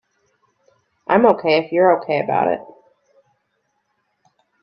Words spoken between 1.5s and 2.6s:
if you're OK about it.